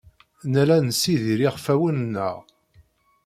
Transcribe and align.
Nella 0.51 0.77
nessidir 0.85 1.39
iɣfawen-nneɣ. 1.47 2.35